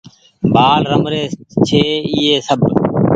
[0.53, 1.23] بآل رمري
[1.65, 1.81] ڇي
[2.13, 2.59] ايئي سب۔